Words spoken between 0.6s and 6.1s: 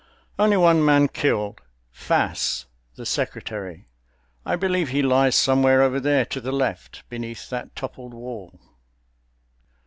man killed—Fass, the Secretary; I believe he lies somewhere over